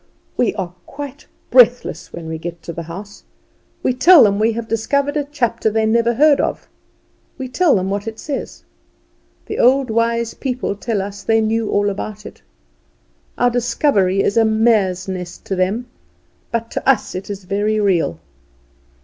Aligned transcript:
We 0.35 0.55
are 0.55 0.73
quite 0.87 1.27
breathless 1.51 2.11
when 2.11 2.27
we 2.27 2.39
get 2.39 2.63
to 2.63 2.73
the 2.73 2.81
house; 2.81 3.21
we 3.83 3.93
tell 3.93 4.23
them 4.23 4.39
we 4.39 4.53
have 4.53 4.67
discovered 4.67 5.15
a 5.15 5.25
chapter 5.31 5.69
they 5.69 5.85
never 5.85 6.15
heard 6.15 6.41
of; 6.41 6.67
we 7.37 7.47
tell 7.47 7.75
them 7.75 7.91
what 7.91 8.07
it 8.07 8.17
says. 8.17 8.63
The 9.45 9.59
old 9.59 9.91
wise 9.91 10.33
people 10.33 10.75
tell 10.75 11.03
us 11.03 11.21
they 11.21 11.39
knew 11.39 11.69
all 11.69 11.87
about 11.87 12.25
it. 12.25 12.41
Our 13.37 13.51
discovery 13.51 14.23
is 14.23 14.37
a 14.37 14.43
mare's 14.43 15.07
nest 15.07 15.45
to 15.45 15.55
them; 15.55 15.85
but 16.51 16.71
to 16.71 16.89
us 16.89 17.13
it 17.13 17.29
is 17.29 17.43
very 17.43 17.79
real. 17.79 18.17